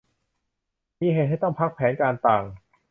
[1.01, 2.43] มีเหตุให้ต้องพักแผนการต่าง